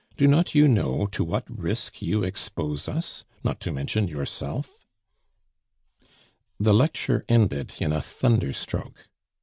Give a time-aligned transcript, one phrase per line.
[0.17, 4.83] Do not you know to what risk you expose us, not to mention yourself?"
[6.59, 9.07] The lecture ended in a thunderstroke.